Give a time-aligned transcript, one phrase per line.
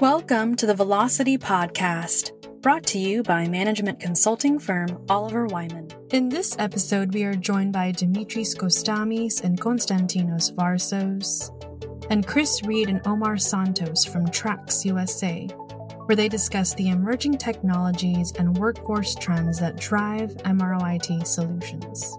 [0.00, 2.30] Welcome to the Velocity Podcast,
[2.62, 5.88] brought to you by management consulting firm Oliver Wyman.
[6.12, 11.50] In this episode, we are joined by Dimitris Kostamis and Konstantinos Varsos,
[12.12, 15.48] and Chris Reed and Omar Santos from Trax USA,
[16.06, 22.16] where they discuss the emerging technologies and workforce trends that drive MROIT solutions.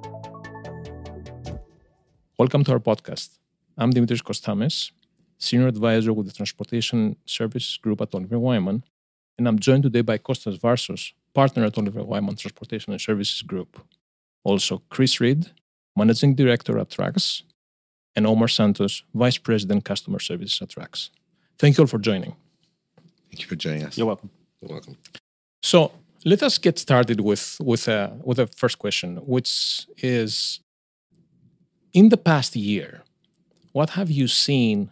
[2.38, 3.38] Welcome to our podcast.
[3.78, 4.92] I'm Dimitris Kostamis,
[5.40, 8.84] Senior Advisor with the Transportation Services Group at Oliver Wyman,
[9.38, 13.80] and I'm joined today by Kostas Varsos, Partner at Oliver Wyman Transportation and Services Group.
[14.44, 15.52] Also, Chris Reed,
[15.96, 17.44] Managing Director at Trax,
[18.16, 21.10] and Omar Santos, Vice President Customer Services at Trax.
[21.58, 22.36] Thank you all for joining.
[23.30, 23.98] Thank you for joining us.
[23.98, 24.30] You're welcome.
[24.62, 24.98] You're welcome.
[25.64, 25.92] So
[26.26, 30.60] let us get started with with a with a first question, which is
[31.94, 33.04] in the past year,
[33.72, 34.92] what have you seen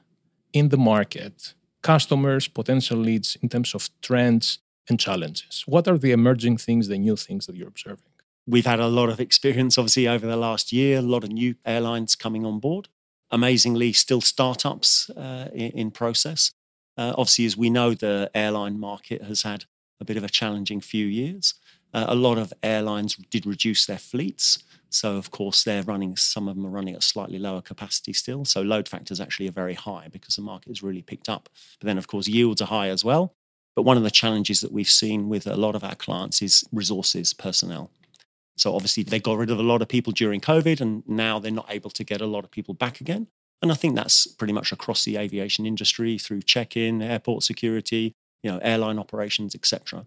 [0.57, 5.63] in the market, customers, potential leads in terms of trends and challenges?
[5.65, 8.12] What are the emerging things, the new things that you're observing?
[8.45, 11.55] We've had a lot of experience, obviously, over the last year, a lot of new
[11.65, 12.87] airlines coming on board.
[13.29, 16.54] Amazingly, still startups uh, in, in, process.
[16.98, 19.65] Uh, obviously, as we know, the airline market has had
[19.99, 21.55] a bit of a challenging few years.
[21.93, 24.63] Uh, a lot of airlines did reduce their fleets.
[24.90, 28.46] So, of course, they're running, some of them are running at slightly lower capacity still.
[28.46, 31.49] So, load factors actually are very high because the market has really picked up.
[31.79, 33.34] But then, of course, yields are high as well.
[33.76, 36.63] But one of the challenges that we've seen with a lot of our clients is
[36.71, 37.91] resources, personnel.
[38.57, 41.51] So, obviously, they got rid of a lot of people during COVID, and now they're
[41.51, 43.27] not able to get a lot of people back again.
[43.62, 48.13] And I think that's pretty much across the aviation industry through check-in, airport security,
[48.44, 50.05] you know, airline operations, etc.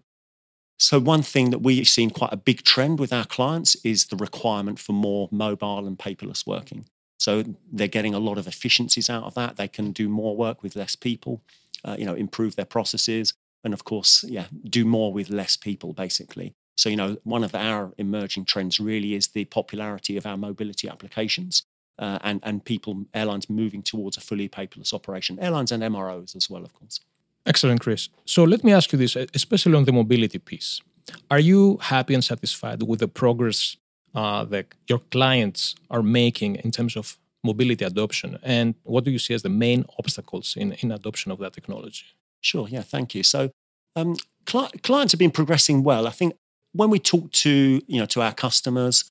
[0.81, 4.15] So, one thing that we've seen quite a big trend with our clients is the
[4.15, 6.85] requirement for more mobile and paperless working.
[7.19, 9.57] So, they're getting a lot of efficiencies out of that.
[9.57, 11.43] They can do more work with less people,
[11.85, 15.93] uh, you know, improve their processes, and of course, yeah, do more with less people,
[15.93, 16.55] basically.
[16.75, 20.89] So, you know, one of our emerging trends really is the popularity of our mobility
[20.89, 21.61] applications.
[21.99, 26.49] Uh, and and people airlines moving towards a fully paperless operation airlines and MROs as
[26.49, 27.01] well of course
[27.45, 28.09] Excellent, Chris.
[28.25, 30.81] So let me ask you this, especially on the mobility piece.
[31.29, 33.77] Are you happy and satisfied with the progress
[34.13, 38.37] uh, that your clients are making in terms of mobility adoption?
[38.43, 42.05] And what do you see as the main obstacles in, in adoption of that technology?
[42.41, 43.23] Sure, yeah, thank you.
[43.23, 43.49] So
[43.95, 46.07] um, cl- clients have been progressing well.
[46.07, 46.35] I think
[46.73, 49.09] when we talk to you know to our customers,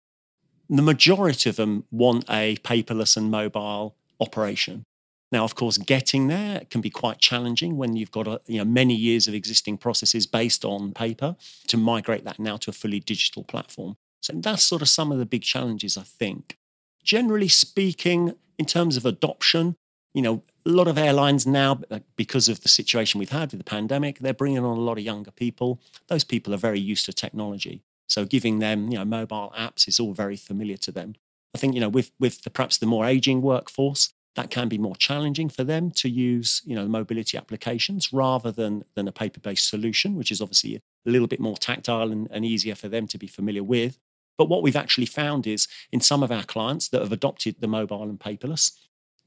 [0.69, 4.85] the majority of them want a paperless and mobile operation.
[5.33, 8.65] Now, of course, getting there can be quite challenging when you've got a, you know,
[8.65, 11.37] many years of existing processes based on paper
[11.69, 13.97] to migrate that now to a fully digital platform.
[14.23, 16.59] So that's sort of some of the big challenges, I think.
[17.05, 19.77] Generally speaking, in terms of adoption,
[20.13, 23.61] you know, a lot of airlines now, uh, because of the situation we've had with
[23.61, 25.81] the pandemic, they're bringing on a lot of younger people.
[26.09, 27.83] Those people are very used to technology.
[28.09, 31.15] So giving them, you know, mobile apps is all very familiar to them.
[31.55, 34.79] I think, you know, with, with the, perhaps the more aging workforce, that can be
[34.79, 39.69] more challenging for them to use you know mobility applications rather than than a paper-based
[39.69, 43.19] solution which is obviously a little bit more tactile and, and easier for them to
[43.19, 43.99] be familiar with.
[44.39, 47.69] But what we've actually found is in some of our clients that have adopted the
[47.69, 48.73] mobile and paperless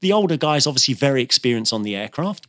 [0.00, 2.48] the older guys obviously very experienced on the aircraft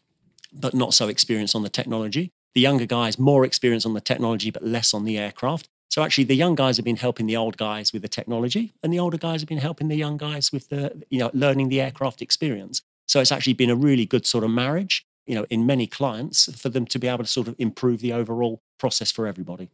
[0.51, 2.31] but not so experienced on the technology.
[2.53, 6.25] The younger guys more experienced on the technology but less on the aircraft so actually,
[6.25, 9.17] the young guys have been helping the old guys with the technology, and the older
[9.17, 12.81] guys have been helping the young guys with the, you know, learning the aircraft experience.
[13.05, 16.53] So it's actually been a really good sort of marriage, you know, in many clients
[16.61, 19.69] for them to be able to sort of improve the overall process for everybody.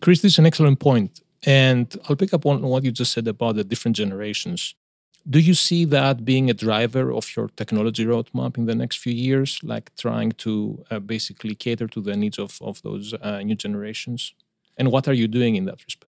[0.00, 1.20] Chris, this is an excellent point.
[1.42, 4.76] And I'll pick up on what you just said about the different generations.
[5.28, 9.14] Do you see that being a driver of your technology roadmap in the next few
[9.14, 13.56] years, like trying to uh, basically cater to the needs of, of those uh, new
[13.56, 14.32] generations?
[14.80, 16.10] And what are you doing in that respect?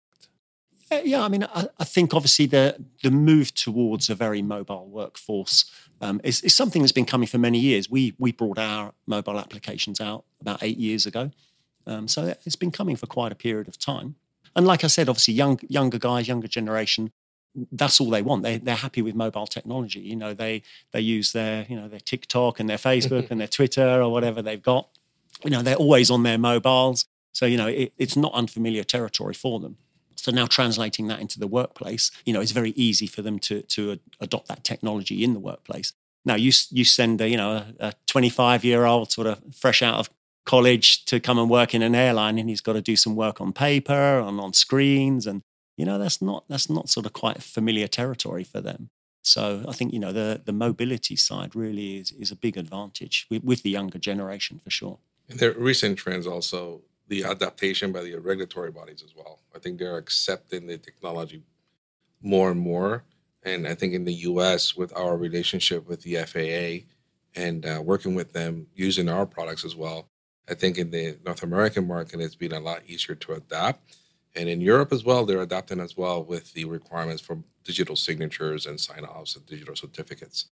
[0.92, 4.88] Uh, yeah, I mean, I, I, think obviously the the move towards a very mobile
[4.88, 5.70] workforce
[6.02, 7.90] um, is, is, something that's been coming for many years.
[7.90, 11.30] We we brought our mobile applications out about eight years ago,
[11.86, 14.16] um, so it's been coming for quite a period of time.
[14.54, 17.10] And like I said, obviously, young younger guys, younger generation,
[17.72, 18.42] that's all they want.
[18.42, 20.00] They they're happy with mobile technology.
[20.00, 20.62] You know, they
[20.92, 24.42] they use their you know their TikTok and their Facebook and their Twitter or whatever
[24.42, 24.88] they've got.
[25.42, 27.06] You know, they're always on their mobiles.
[27.38, 29.76] So, you know, it, it's not unfamiliar territory for them.
[30.16, 33.62] So now translating that into the workplace, you know, it's very easy for them to
[33.62, 35.92] to adopt that technology in the workplace.
[36.24, 40.00] Now you you send a you know a 25 year old sort of fresh out
[40.00, 40.10] of
[40.46, 43.40] college to come and work in an airline, and he's got to do some work
[43.40, 45.42] on paper and on screens, and
[45.76, 48.90] you know that's not that's not sort of quite familiar territory for them.
[49.22, 53.28] So I think you know the the mobility side really is is a big advantage
[53.30, 54.98] with, with the younger generation for sure.
[55.28, 59.40] And there are recent trends also the adaptation by the regulatory bodies as well.
[59.54, 61.42] I think they're accepting the technology
[62.22, 63.04] more and more.
[63.42, 66.86] And I think in the US, with our relationship with the FAA
[67.40, 70.08] and uh, working with them using our products as well,
[70.48, 73.96] I think in the North American market, it's been a lot easier to adapt.
[74.34, 78.66] And in Europe as well, they're adapting as well with the requirements for digital signatures
[78.66, 80.46] and sign offs and digital certificates.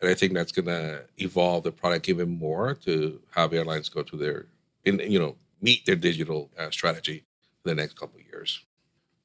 [0.00, 4.02] And I think that's going to evolve the product even more to have airlines go
[4.02, 4.46] to their,
[4.84, 7.24] in, you know, meet their digital uh, strategy
[7.62, 8.64] for the next couple of years.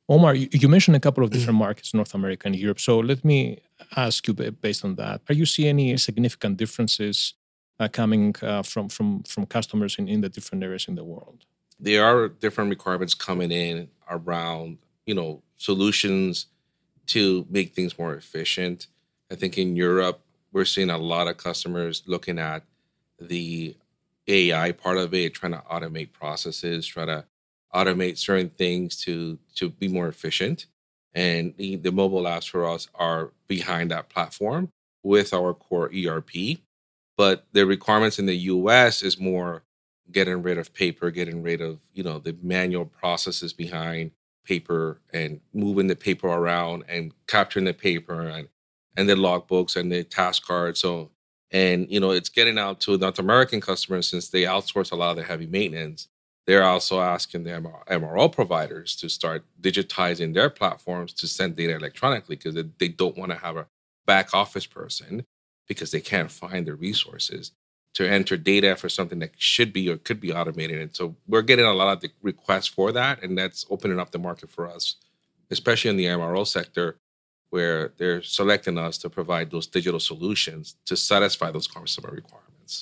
[0.09, 2.80] Omar, you mentioned a couple of different markets, North America and Europe.
[2.80, 3.59] So let me
[3.95, 7.33] ask you based on that: Are you seeing any significant differences
[7.80, 11.45] uh, coming uh, from from from customers in, in the different areas in the world?
[11.80, 16.47] There are different requirements coming in around you know solutions
[17.07, 18.88] to make things more efficient.
[19.31, 20.19] I think in Europe
[20.51, 22.63] we're seeing a lot of customers looking at
[23.19, 23.75] the
[24.28, 27.25] AI part of it, trying to automate processes, try to
[27.74, 30.68] automate certain things to to be more efficient.
[31.16, 34.70] And the, mobile apps for us are behind that platform
[35.04, 36.60] with our core ERP.
[37.18, 39.64] But the requirements in the US is more
[40.12, 44.12] getting rid of paper, getting rid of, you know, the manual processes behind
[44.46, 48.48] paper and moving the paper around and capturing the paper and
[48.96, 50.80] and the logbooks and the task cards.
[50.80, 51.10] So
[51.54, 55.12] and you know, it's getting out to North American customers since they outsource a lot
[55.12, 56.08] of the heavy maintenance.
[56.46, 62.36] They're also asking the MRO providers to start digitizing their platforms to send data electronically
[62.36, 63.68] because they don't want to have a
[64.06, 65.26] back office person
[65.68, 67.52] because they can't find the resources
[67.94, 70.82] to enter data for something that should be or could be automated.
[70.82, 74.12] And so we're getting a lot of the requests for that, and that's opening up
[74.12, 74.96] the market for us,
[75.50, 76.98] especially in the MRO sector,
[77.54, 82.74] where they're selecting us to provide those digital solutions to satisfy those customer requirements.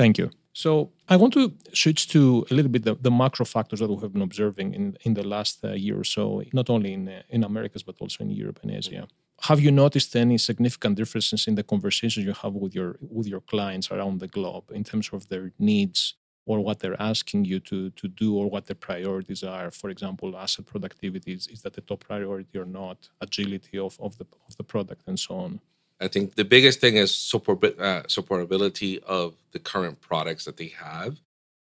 [0.00, 0.28] Thank you.
[0.52, 0.70] So
[1.08, 2.20] I want to switch to
[2.50, 5.26] a little bit the, the macro factors that we have been observing in, in the
[5.34, 8.60] last uh, year or so, not only in, uh, in Americas, but also in Europe
[8.62, 9.08] and Asia.
[9.48, 13.42] Have you noticed any significant differences in the conversations you have with your with your
[13.52, 16.14] clients around the globe in terms of their needs
[16.46, 19.70] or what they're asking you to, to do or what the priorities are.
[19.70, 23.08] For example, asset productivity is, is that the top priority or not?
[23.20, 25.60] Agility of, of the of the product and so on.
[26.00, 30.72] I think the biggest thing is support, uh, supportability of the current products that they
[30.76, 31.20] have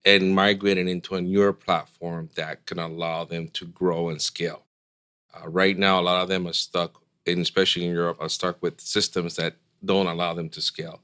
[0.04, 4.62] and migrating into a newer platform that can allow them to grow and scale.
[5.34, 8.62] Uh, right now, a lot of them are stuck, and especially in Europe, are stuck
[8.62, 11.00] with systems that don't allow them to scale.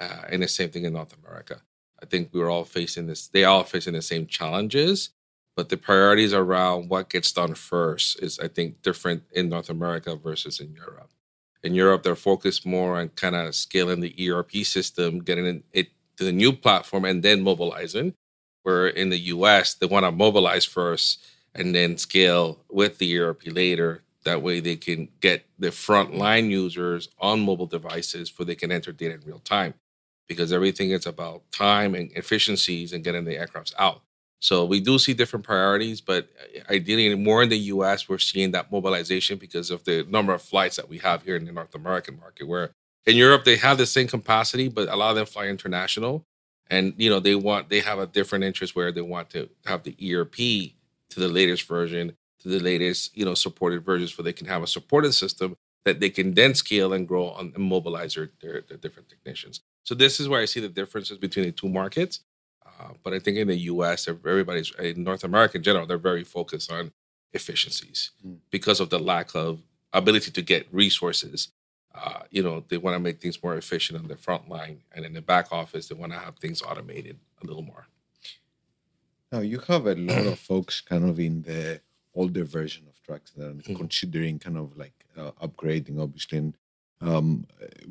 [0.00, 1.62] Uh, and the same thing in North America.
[2.02, 3.28] I think we're all facing this.
[3.28, 5.10] They all facing the same challenges,
[5.56, 10.16] but the priorities around what gets done first is, I think, different in North America
[10.16, 11.10] versus in Europe.
[11.62, 16.24] In Europe, they're focused more on kind of scaling the ERP system, getting it to
[16.24, 18.14] the new platform, and then mobilizing.
[18.64, 21.20] Where in the US, they want to mobilize first
[21.54, 24.02] and then scale with the ERP later.
[24.24, 28.92] That way, they can get the frontline users on mobile devices for they can enter
[28.92, 29.74] data in real time
[30.32, 34.02] because everything is about time and efficiencies and getting the aircrafts out.
[34.40, 38.50] So we do see different priorities, but uh, ideally, more in the U.S., we're seeing
[38.50, 41.74] that mobilization because of the number of flights that we have here in the North
[41.76, 42.48] American market.
[42.48, 42.70] Where
[43.06, 46.24] in Europe they have the same capacity, but a lot of them fly international,
[46.68, 49.84] and you know they want they have a different interest where they want to have
[49.84, 54.32] the ERP to the latest version, to the latest you know supported versions, so they
[54.32, 55.54] can have a supported system
[55.84, 59.60] that they can then scale and grow and mobilize their, their, their different technicians.
[59.84, 62.20] So this is where I see the differences between the two markets.
[62.64, 66.24] Uh, but I think in the U.S., everybody's in North America in general, they're very
[66.24, 66.92] focused on
[67.32, 68.38] efficiencies mm.
[68.50, 69.60] because of the lack of
[69.92, 71.48] ability to get resources.
[71.94, 75.04] Uh, you know, they want to make things more efficient on the front line, and
[75.04, 77.86] in the back office, they want to have things automated a little more.
[79.30, 81.80] Now you have a lot of folks kind of in the
[82.14, 83.74] older version of Trax that are mm-hmm.
[83.74, 86.38] considering kind of like uh, upgrading, obviously.
[86.38, 86.54] And,
[87.02, 87.46] um,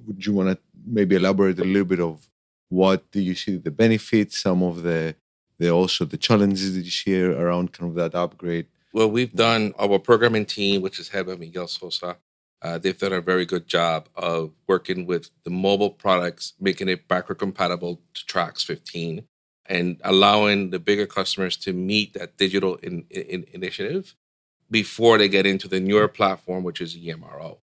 [0.06, 2.28] would you want to maybe elaborate a little bit of
[2.70, 5.16] what do you see the benefits, some of the
[5.60, 8.68] the also the challenges that you see around kind of that upgrade?
[8.94, 12.18] Well, we've done our programming team, which is head by Miguel Sosa.
[12.62, 17.08] Uh, they've done a very good job of working with the mobile products, making it
[17.08, 19.24] backward compatible to Trax 15,
[19.66, 24.16] and allowing the bigger customers to meet that digital in, in, initiative
[24.70, 27.58] before they get into the newer platform, which is EMRO.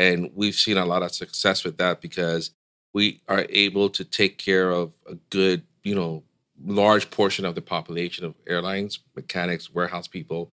[0.00, 2.52] And we've seen a lot of success with that because
[2.94, 6.22] we are able to take care of a good, you know,
[6.64, 10.48] large portion of the population of airlines, mechanics, warehouse people,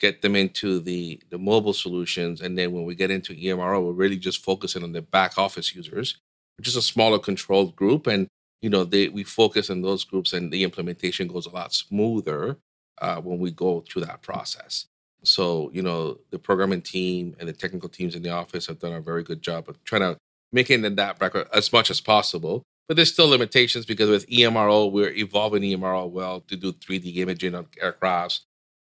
[0.00, 2.40] get them into the the mobile solutions.
[2.40, 5.74] And then when we get into EMRO, we're really just focusing on the back office
[5.74, 6.16] users,
[6.56, 8.06] which is a smaller controlled group.
[8.06, 8.28] And
[8.62, 12.56] you know, they we focus on those groups, and the implementation goes a lot smoother
[13.02, 14.86] uh, when we go through that process.
[15.26, 18.92] So, you know, the programming team and the technical teams in the office have done
[18.92, 20.16] a very good job of trying to
[20.52, 22.62] make it in that background as much as possible.
[22.88, 27.54] But there's still limitations because with EMRO, we're evolving EMRO well to do 3D imaging
[27.54, 28.40] on aircrafts,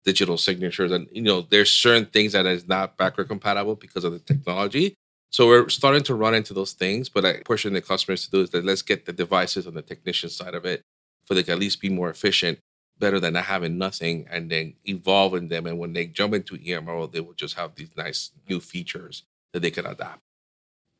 [0.04, 4.12] digital signatures, and you know, there's certain things that is not backward compatible because of
[4.12, 4.94] the technology.
[5.30, 8.40] So we're starting to run into those things, but I pushing the customers to do
[8.42, 10.82] is that let's get the devices on the technician side of it
[11.26, 12.58] for they can at least be more efficient
[12.98, 15.66] better than not having nothing and then evolving them.
[15.66, 19.60] And when they jump into EMRO, they will just have these nice new features that
[19.60, 20.20] they can adapt.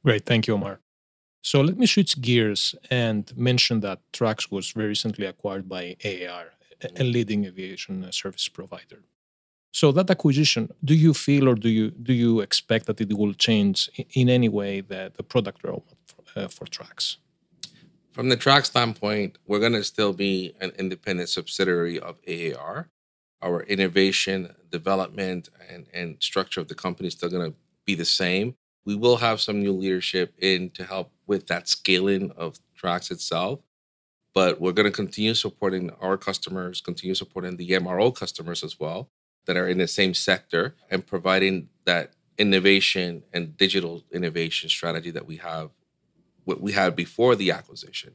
[0.05, 0.25] Great.
[0.25, 0.81] Thank you, Omar.
[1.43, 6.47] So let me switch gears and mention that Trax was very recently acquired by AAR,
[6.97, 9.03] a leading aviation service provider.
[9.73, 13.35] So that acquisition, do you feel or do you do you expect that it will
[13.35, 17.17] change in any way the, the product roadmap for, uh, for Trax?
[18.19, 22.89] From the track standpoint, we're going to still be an independent subsidiary of AAR.
[23.41, 27.57] Our innovation, development, and, and structure of the company is still going to
[27.87, 28.57] be the same.
[28.85, 33.61] We will have some new leadership in to help with that scaling of Trax itself,
[34.35, 39.11] but we're going to continue supporting our customers, continue supporting the MRO customers as well
[39.47, 45.29] that are in the same sector, and providing that innovation and digital innovation strategy that
[45.29, 45.71] we have
[46.49, 48.15] what we had before the acquisition.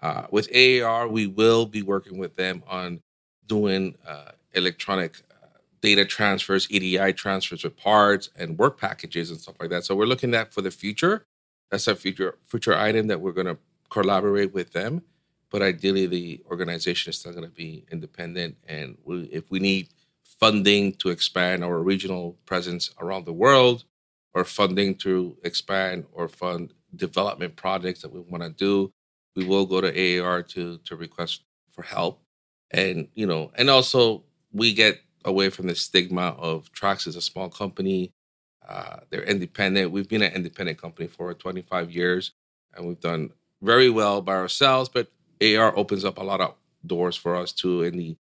[0.00, 3.00] Uh, with AAR, we will be working with them on
[3.46, 9.56] doing uh, electronic uh, data transfers, EDI transfers with parts and work packages and stuff
[9.58, 9.84] like that.
[9.84, 11.26] So we're looking at for the future.
[11.70, 13.58] That's a future future item that we're going to
[13.90, 15.02] collaborate with them.
[15.50, 18.56] But ideally, the organization is still going to be independent.
[18.68, 19.88] And we, if we need
[20.22, 23.84] funding to expand our regional presence around the world,
[24.34, 28.92] or funding to expand or fund development projects that we want to do,
[29.36, 32.22] we will go to AAR to to request for help.
[32.70, 37.20] And you know, and also we get away from the stigma of Trax is a
[37.20, 38.12] small company.
[38.66, 39.90] Uh, they're independent.
[39.90, 42.32] We've been an independent company for 25 years,
[42.74, 43.30] and we've done
[43.62, 44.88] very well by ourselves.
[44.88, 45.08] But
[45.42, 46.54] AR opens up a lot of
[46.86, 48.16] doors for us too in the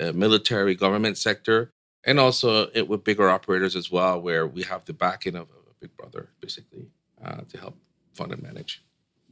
[0.00, 1.70] uh, military government sector,
[2.04, 5.74] and also it, with bigger operators as well, where we have the backing of a
[5.80, 6.86] big brother, basically,
[7.24, 7.76] uh, to help
[8.16, 8.82] fund and manage.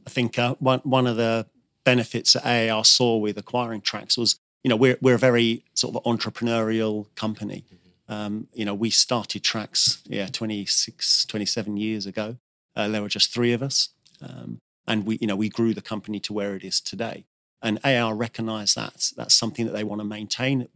[0.05, 1.47] I think uh, one one of the
[1.83, 5.95] benefits that AAR saw with acquiring Trax was, you know, we're we're a very sort
[5.95, 7.63] of entrepreneurial company.
[7.65, 8.13] Mm-hmm.
[8.13, 12.37] Um, you know, we started Trax, yeah, 26, 27 years ago.
[12.75, 13.89] Uh, there were just three of us,
[14.21, 17.25] um, and we, you know, we grew the company to where it is today.
[17.61, 20.67] And AR recognised that that's something that they want to maintain.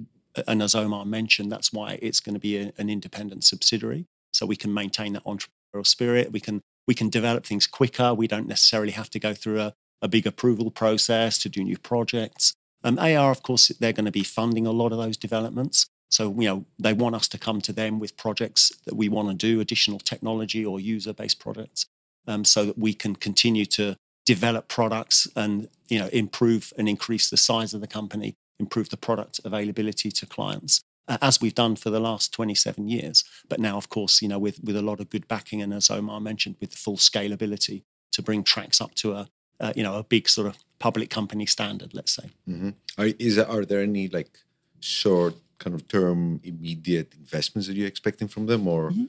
[0.48, 4.46] And as Omar mentioned, that's why it's going to be a, an independent subsidiary, so
[4.46, 6.32] we can maintain that entrepreneurial spirit.
[6.32, 8.16] We can we can develop things quicker.
[8.16, 11.78] We don't necessarily have to go through a, a big approval process to do new
[11.78, 12.56] projects.
[12.84, 15.86] Um, AR, of course, they're going to be funding a lot of those developments.
[16.10, 19.28] So, you know, they want us to come to them with projects that we want
[19.30, 21.86] to do, additional technology or user based products,
[22.28, 27.30] um, so that we can continue to develop products and, you know, improve and increase
[27.30, 30.82] the size of the company, improve the product availability to clients
[31.22, 33.24] as we've done for the last 27 years.
[33.48, 35.90] But now, of course, you know, with, with a lot of good backing and as
[35.90, 39.96] Omar mentioned, with the full scalability to bring Trax up to a, uh, you know,
[39.96, 42.30] a big sort of public company standard, let's say.
[42.48, 42.70] Mm-hmm.
[42.98, 44.40] Are, is, are there any like
[44.80, 49.06] short kind of term immediate investments that you're expecting from them or mm-hmm.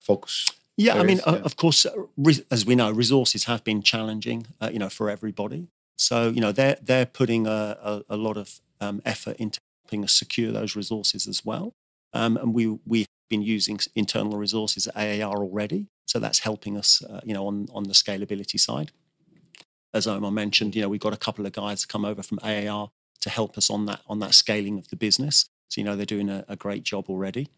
[0.00, 0.46] focus?
[0.76, 1.02] Yeah, areas?
[1.02, 1.44] I mean, yeah.
[1.44, 5.10] of course, uh, re- as we know, resources have been challenging, uh, you know, for
[5.10, 5.68] everybody.
[5.96, 10.04] So, you know, they're they're putting a, a, a lot of um, effort into helping
[10.04, 11.74] us secure those resources as well.
[12.12, 17.02] Um, and we we've been using internal resources at AAR already, so that's helping us,
[17.02, 18.90] uh, you know, on on the scalability side.
[19.94, 22.90] As Omar mentioned, you know, we've got a couple of guys come over from AAR
[23.20, 25.48] to help us on that on that scaling of the business.
[25.68, 27.48] So you know, they're doing a, a great job already,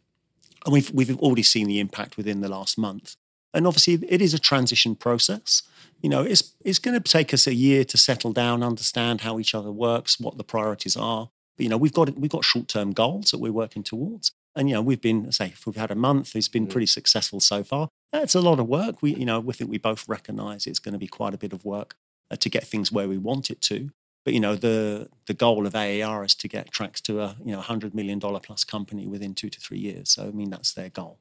[0.64, 3.16] and we've we've already seen the impact within the last month.
[3.52, 5.62] And obviously, it is a transition process.
[6.02, 9.40] You know, it's it's going to take us a year to settle down, understand how
[9.40, 11.30] each other works, what the priorities are,
[11.60, 14.32] but, you know, we've got we've got short term goals that we're working towards.
[14.56, 16.70] And you know, we've been say if we've had a month, it's been mm.
[16.70, 17.90] pretty successful so far.
[18.14, 19.02] It's a lot of work.
[19.02, 21.52] We you know we think we both recognise it's going to be quite a bit
[21.52, 21.96] of work
[22.30, 23.90] uh, to get things where we want it to.
[24.24, 27.52] But you know the the goal of AAR is to get Trax to a you
[27.52, 30.08] know hundred million dollar plus company within two to three years.
[30.12, 31.18] So I mean that's their goal.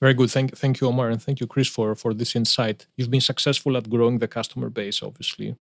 [0.00, 0.30] Very good.
[0.30, 2.86] Thank, thank you, Omar, and thank you, Chris, for, for this insight.
[2.96, 5.54] You've been successful at growing the customer base, obviously.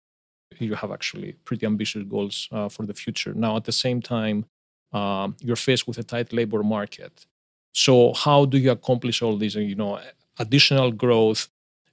[0.59, 3.33] You have actually pretty ambitious goals uh, for the future.
[3.33, 4.45] Now, at the same time,
[4.93, 7.25] um, you're faced with a tight labor market.
[7.73, 9.55] So how do you accomplish all this?
[9.55, 9.99] You know,
[10.37, 11.47] additional growth,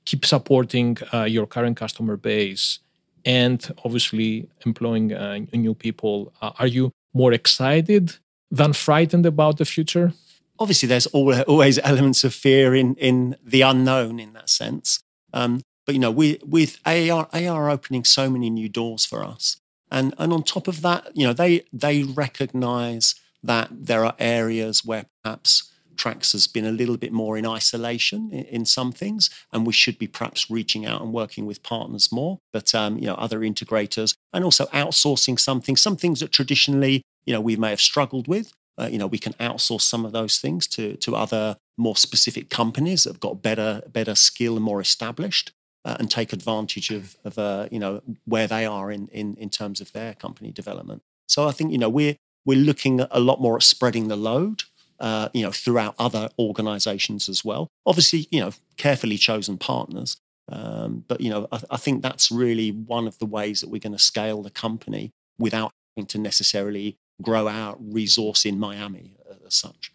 [0.04, 2.80] keep supporting uh, your current customer base,
[3.24, 6.32] and obviously employing uh, new people.
[6.40, 8.16] Uh, are you more excited
[8.50, 10.12] than frightened about the future?
[10.58, 15.00] Obviously, there's always elements of fear in in the unknown in that sense.
[15.32, 19.56] Um, but you know, we, with AR, AR opening so many new doors for us,
[19.90, 24.84] and and on top of that, you know, they they recognise that there are areas
[24.84, 29.30] where perhaps Trax has been a little bit more in isolation in, in, some things,
[29.50, 32.38] and we should be perhaps reaching out and working with partners more.
[32.52, 37.00] But um, you know, other integrators, and also outsourcing some things, some things that traditionally
[37.24, 38.52] you know we may have struggled with.
[38.76, 42.50] Uh, you know, we can outsource some of those things to to other more specific
[42.50, 45.52] companies that have got better better skill and more established.
[45.88, 49.48] Uh, and take advantage of, of uh, you know where they are in, in in
[49.48, 51.00] terms of their company development.
[51.26, 54.64] So I think you know we're we're looking a lot more at spreading the load
[55.00, 57.68] uh, you know, throughout other organizations as well.
[57.86, 60.16] Obviously, you know, carefully chosen partners.
[60.50, 63.80] Um, but, you know, I, I, think that's really one of the ways that we're
[63.80, 69.34] going to scale the company without having to necessarily grow our resource in Miami uh,
[69.46, 69.92] as such.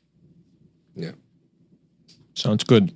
[0.96, 1.14] Yeah.
[2.36, 2.94] Sounds good.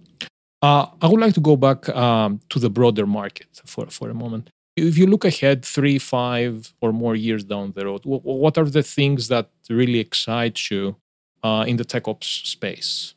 [0.61, 4.13] Uh, I would like to go back um, to the broader market for, for a
[4.13, 4.49] moment.
[4.75, 8.83] If you look ahead three, five, or more years down the road, what are the
[8.83, 10.97] things that really excite you
[11.43, 13.15] uh, in the tech ops space?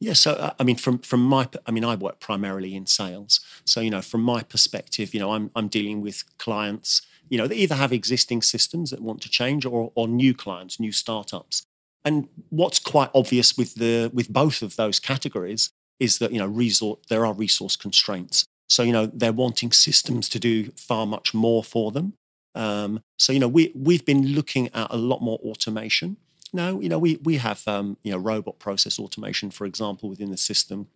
[0.00, 3.40] Yeah, so uh, I mean, from from my, I mean, I work primarily in sales.
[3.64, 7.00] So you know, from my perspective, you know, I'm I'm dealing with clients.
[7.30, 10.78] You know, they either have existing systems that want to change, or or new clients,
[10.78, 11.62] new startups.
[12.04, 15.70] And what's quite obvious with the with both of those categories
[16.00, 18.44] is that you know, resource there are resource constraints.
[18.68, 22.14] So you know, they're wanting systems to do far much more for them.
[22.54, 26.16] Um, so you know, we we've been looking at a lot more automation.
[26.52, 30.30] No, you know, we we have um, you know robot process automation, for example, within
[30.30, 30.88] the system.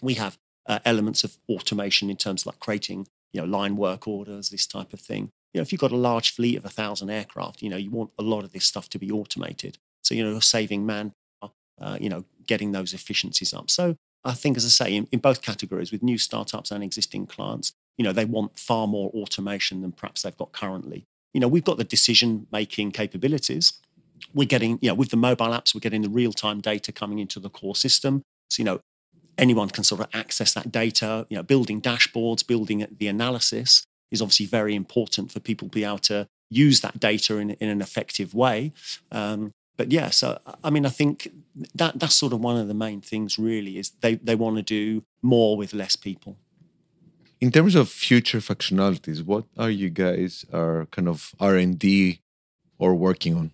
[0.00, 4.06] We have uh, elements of automation in terms of like creating you know line work
[4.06, 5.30] orders, this type of thing.
[5.52, 7.90] You know, if you've got a large fleet of a thousand aircraft, you know, you
[7.90, 9.78] want a lot of this stuff to be automated.
[10.02, 11.12] So you know, saving man,
[11.80, 13.70] uh, you know, getting those efficiencies up.
[13.70, 17.26] So I think, as I say, in, in both categories, with new startups and existing
[17.26, 21.04] clients, you know, they want far more automation than perhaps they've got currently.
[21.34, 23.80] You know, we've got the decision making capabilities
[24.34, 27.18] we're getting, you know, with the mobile apps, we're getting the real time data coming
[27.18, 28.22] into the core system.
[28.50, 28.80] So, you know,
[29.38, 31.26] anyone can sort of access that data.
[31.28, 35.84] You know, building dashboards, building the analysis is obviously very important for people to be
[35.84, 38.72] able to use that data in, in an effective way.
[39.10, 41.32] Um, but yeah, so I mean, I think
[41.74, 43.36] that that's sort of one of the main things.
[43.36, 46.36] Really, is they they want to do more with less people.
[47.40, 52.20] In terms of future functionalities, what are you guys are kind of R and D
[52.78, 53.50] or working on?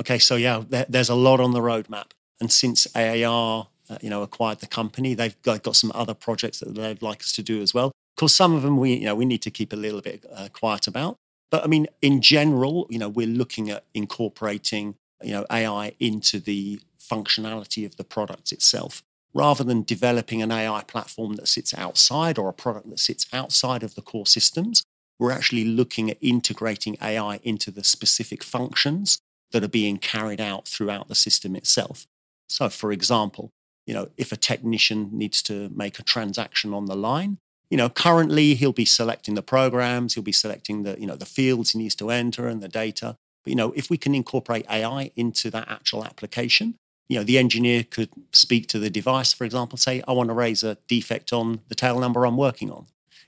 [0.00, 2.12] Okay, so yeah, there, there's a lot on the roadmap.
[2.40, 6.60] And since AAR, uh, you know, acquired the company, they've got, got, some other projects
[6.60, 7.86] that they'd like us to do as well.
[7.86, 10.24] Of course, some of them we, you know, we need to keep a little bit
[10.32, 11.16] uh, quiet about.
[11.50, 16.38] But I mean, in general, you know, we're looking at incorporating, you know, AI into
[16.38, 22.38] the functionality of the product itself, rather than developing an AI platform that sits outside
[22.38, 24.82] or a product that sits outside of the core systems.
[25.18, 29.18] We're actually looking at integrating AI into the specific functions
[29.52, 32.06] that are being carried out throughout the system itself.
[32.48, 33.52] So, for example,
[33.86, 37.38] you know, if a technician needs to make a transaction on the line,
[37.70, 41.26] you know, currently he'll be selecting the programs, he'll be selecting the, you know, the
[41.26, 43.16] fields he needs to enter and the data.
[43.44, 46.74] But, you know, if we can incorporate AI into that actual application,
[47.08, 50.34] you know, the engineer could speak to the device, for example, say, I want to
[50.34, 52.86] raise a defect on the tail number I'm working on.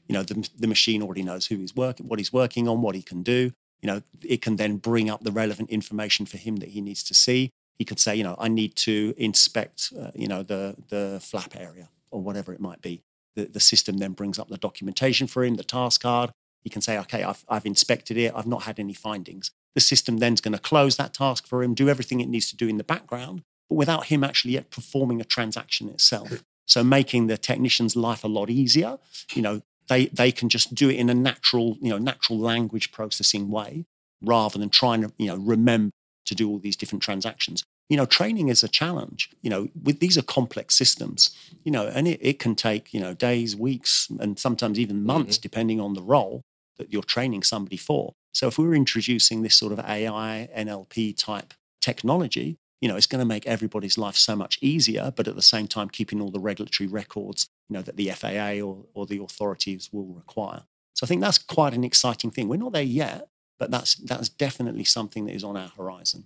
[0.09, 2.94] You know, the, the machine already knows who he's working, what he's working on, what
[2.94, 3.52] he can do
[3.83, 7.02] you know, it can then bring up the relevant information for him that he needs
[7.05, 7.50] to see.
[7.79, 11.55] He could say, you know, I need to inspect, uh, you know, the the flap
[11.57, 13.02] area or whatever it might be.
[13.35, 16.31] The, the system then brings up the documentation for him, the task card.
[16.64, 18.33] He can say, okay, I've, I've inspected it.
[18.35, 19.50] I've not had any findings.
[19.76, 22.50] The system then is going to close that task for him, do everything it needs
[22.50, 26.42] to do in the background, but without him actually yet performing a transaction itself.
[26.66, 28.98] So making the technician's life a lot easier.
[29.32, 32.92] You know, they they can just do it in a natural you know natural language
[32.92, 33.84] processing way
[34.22, 35.92] rather than trying to you know remember
[36.24, 40.00] to do all these different transactions you know training is a challenge you know with
[40.00, 44.08] these are complex systems you know and it, it can take you know days weeks
[44.18, 45.42] and sometimes even months mm-hmm.
[45.42, 46.42] depending on the role
[46.78, 51.55] that you're training somebody for so if we're introducing this sort of ai nlp type
[51.81, 55.42] technology you know, it's going to make everybody's life so much easier, but at the
[55.42, 59.22] same time, keeping all the regulatory records, you know, that the FAA or, or the
[59.22, 60.62] authorities will require.
[60.94, 62.49] So I think that's quite an exciting thing.
[62.49, 66.25] We're not there yet, but that's that's definitely something that is on our horizon.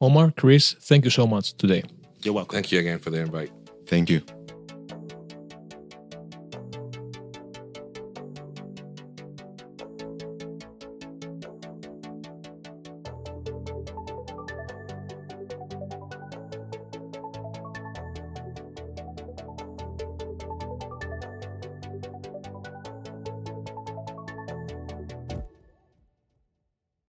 [0.00, 1.82] Omar, Chris, thank you so much today.
[2.22, 2.54] You're welcome.
[2.54, 3.50] Thank you again for the invite.
[3.86, 4.22] Thank you.